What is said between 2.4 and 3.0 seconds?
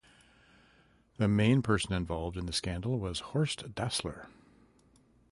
the scandal